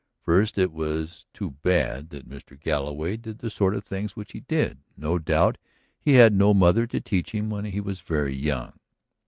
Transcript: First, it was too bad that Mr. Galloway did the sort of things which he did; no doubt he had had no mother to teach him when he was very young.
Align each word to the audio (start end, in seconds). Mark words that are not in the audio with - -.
First, 0.23 0.57
it 0.57 0.71
was 0.71 1.25
too 1.31 1.51
bad 1.61 2.09
that 2.09 2.27
Mr. 2.27 2.59
Galloway 2.59 3.17
did 3.17 3.37
the 3.37 3.51
sort 3.51 3.75
of 3.75 3.83
things 3.83 4.15
which 4.15 4.31
he 4.31 4.39
did; 4.39 4.79
no 4.97 5.19
doubt 5.19 5.59
he 5.99 6.13
had 6.13 6.33
had 6.33 6.33
no 6.33 6.55
mother 6.55 6.87
to 6.87 6.99
teach 6.99 7.35
him 7.35 7.51
when 7.51 7.65
he 7.65 7.79
was 7.81 8.01
very 8.01 8.33
young. 8.35 8.79